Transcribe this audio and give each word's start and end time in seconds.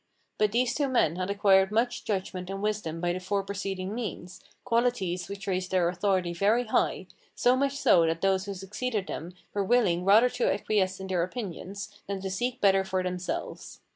But 0.39 0.51
these 0.51 0.73
two 0.73 0.87
men 0.87 1.15
had 1.17 1.29
acquired 1.29 1.69
much 1.71 2.05
judgment 2.05 2.49
and 2.49 2.59
wisdom 2.59 2.99
by 2.99 3.13
the 3.13 3.19
four 3.19 3.43
preceding 3.43 3.93
means, 3.93 4.41
qualities 4.63 5.29
which 5.29 5.45
raised 5.45 5.69
their 5.69 5.87
authority 5.89 6.33
very 6.33 6.63
high, 6.63 7.05
so 7.35 7.55
much 7.55 7.77
so 7.77 8.07
that 8.07 8.21
those 8.21 8.45
who 8.45 8.55
succeeded 8.55 9.05
them 9.05 9.35
were 9.53 9.63
willing 9.63 10.03
rather 10.03 10.29
to 10.29 10.51
acquiesce 10.51 10.99
in 10.99 11.05
their 11.05 11.21
opinions, 11.21 11.95
than 12.07 12.19
to 12.21 12.31
seek 12.31 12.59
better 12.59 12.83
for 12.83 13.03
themselves. 13.03 13.81